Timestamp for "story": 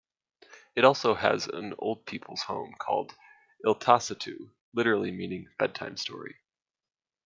5.95-6.37